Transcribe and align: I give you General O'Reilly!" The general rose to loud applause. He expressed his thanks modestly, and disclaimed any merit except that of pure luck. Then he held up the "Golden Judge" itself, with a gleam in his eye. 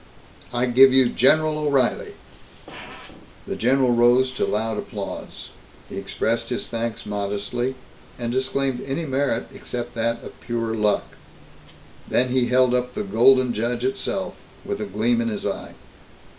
I 0.51 0.65
give 0.65 0.91
you 0.91 1.09
General 1.09 1.59
O'Reilly!" 1.59 2.15
The 3.45 3.55
general 3.55 3.91
rose 3.91 4.31
to 4.31 4.45
loud 4.45 4.79
applause. 4.79 5.49
He 5.89 5.97
expressed 5.97 6.49
his 6.49 6.69
thanks 6.69 7.05
modestly, 7.05 7.75
and 8.17 8.31
disclaimed 8.31 8.81
any 8.83 9.05
merit 9.05 9.49
except 9.53 9.93
that 9.93 10.23
of 10.23 10.41
pure 10.41 10.73
luck. 10.75 11.05
Then 12.09 12.29
he 12.29 12.47
held 12.47 12.73
up 12.73 12.95
the 12.95 13.03
"Golden 13.03 13.53
Judge" 13.53 13.83
itself, 13.83 14.33
with 14.65 14.81
a 14.81 14.87
gleam 14.87 15.21
in 15.21 15.27
his 15.27 15.45
eye. 15.45 15.75